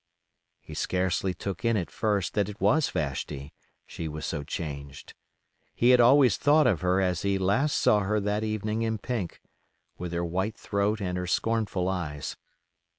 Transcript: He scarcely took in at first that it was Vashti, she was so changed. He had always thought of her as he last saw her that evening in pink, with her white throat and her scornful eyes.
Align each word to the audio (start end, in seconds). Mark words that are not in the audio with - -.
He 0.61 0.73
scarcely 0.73 1.35
took 1.35 1.63
in 1.63 1.77
at 1.77 1.91
first 1.91 2.33
that 2.33 2.49
it 2.49 2.59
was 2.59 2.89
Vashti, 2.89 3.53
she 3.85 4.07
was 4.07 4.25
so 4.25 4.43
changed. 4.43 5.13
He 5.75 5.91
had 5.91 5.99
always 5.99 6.37
thought 6.37 6.65
of 6.65 6.81
her 6.81 6.99
as 6.99 7.21
he 7.21 7.37
last 7.37 7.77
saw 7.77 7.99
her 7.99 8.19
that 8.19 8.43
evening 8.43 8.81
in 8.81 8.97
pink, 8.97 9.43
with 9.99 10.11
her 10.11 10.25
white 10.25 10.57
throat 10.57 11.01
and 11.01 11.19
her 11.19 11.27
scornful 11.27 11.87
eyes. 11.87 12.35